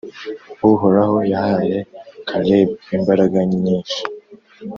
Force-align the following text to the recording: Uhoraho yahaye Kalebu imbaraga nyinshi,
Uhoraho 0.69 1.17
yahaye 1.33 1.77
Kalebu 2.27 2.73
imbaraga 2.95 3.37
nyinshi, 3.53 3.99